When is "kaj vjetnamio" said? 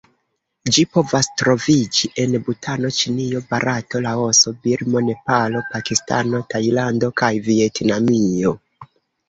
7.23-8.59